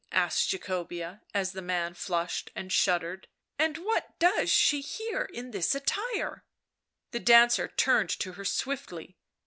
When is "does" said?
4.17-4.49